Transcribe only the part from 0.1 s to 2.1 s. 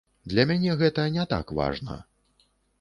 Для мяне гэта не так важна.